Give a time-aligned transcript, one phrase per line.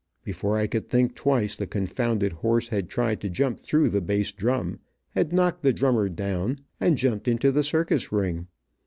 [0.23, 4.31] Before I could think twice, the confounded horse had tried to jump through the bass
[4.31, 4.79] drum,
[5.11, 8.47] had knocked the drummer down, and jumped into the circus ring.